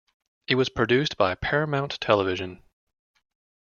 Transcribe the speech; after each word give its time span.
It 0.47 0.55
was 0.55 0.67
produced 0.69 1.15
by 1.15 1.35
Paramount 1.35 2.01
Television. 2.01 2.63